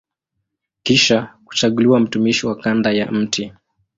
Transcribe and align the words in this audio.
Kisha 0.83 1.33
kuchaguliwa 1.45 1.99
mtumishi 1.99 2.47
wa 2.47 2.55
kanda 2.55 2.91
ya 2.91 3.11
Mt. 3.11 3.51